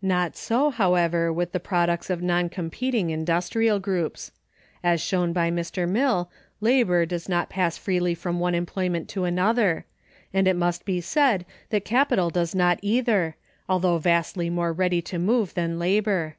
[0.00, 4.30] Not so, however, with the products of non competing industrial groups.
[4.84, 5.88] As shown by Mr.
[5.88, 9.84] Mill, labor does not pass freely from one employment to another;
[10.32, 13.34] and it must be said that capital does not either,
[13.68, 16.36] although vastly more ready to move than labor.